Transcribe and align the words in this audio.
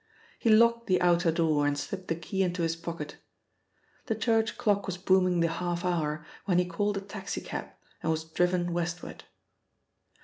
He 0.39 0.49
locked 0.49 0.87
the 0.87 0.99
outer 0.99 1.31
door 1.31 1.67
and 1.67 1.77
slipped 1.77 2.07
the 2.07 2.15
key 2.15 2.41
into 2.41 2.63
his 2.63 2.75
pocket. 2.75 3.17
The 4.07 4.15
church 4.15 4.57
clock 4.57 4.87
was 4.87 4.97
booming 4.97 5.41
the 5.41 5.47
half 5.47 5.85
hour 5.85 6.25
when 6.45 6.57
he 6.57 6.65
called 6.65 6.97
a 6.97 7.01
taxi 7.01 7.39
cab 7.41 7.67
and 8.01 8.09
was 8.11 8.23
driven 8.23 8.73
westward. 8.73 9.25